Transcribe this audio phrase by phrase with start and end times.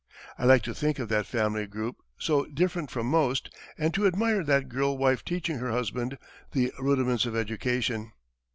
[0.35, 4.43] I like to think of that family group, so different from most, and to admire
[4.45, 6.17] that girl wife teaching her husband
[6.53, 8.11] the rudiments of education.